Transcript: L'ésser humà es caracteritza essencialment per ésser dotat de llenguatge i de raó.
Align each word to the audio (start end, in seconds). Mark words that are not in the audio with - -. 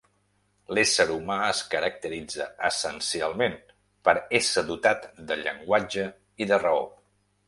L'ésser 0.75 1.03
humà 1.15 1.35
es 1.47 1.59
caracteritza 1.73 2.47
essencialment 2.69 3.57
per 4.09 4.15
ésser 4.39 4.63
dotat 4.71 5.05
de 5.33 5.37
llenguatge 5.43 6.07
i 6.45 6.49
de 6.53 6.61
raó. 6.65 6.81